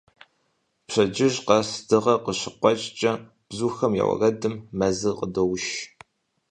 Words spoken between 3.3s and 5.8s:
бзухэм я уэрэдым мэзыр къыдоуш.